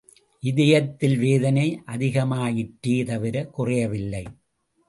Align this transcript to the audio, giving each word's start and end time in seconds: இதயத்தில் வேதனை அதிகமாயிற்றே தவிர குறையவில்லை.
இதயத்தில் 0.43 1.17
வேதனை 1.17 1.65
அதிகமாயிற்றே 1.87 3.05
தவிர 3.05 3.45
குறையவில்லை. 3.45 4.23